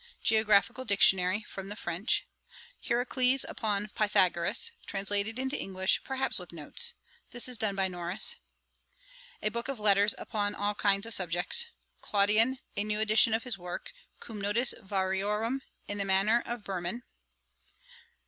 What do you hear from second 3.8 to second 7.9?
Pythagoras, translated into English, perhaps with notes. This is done by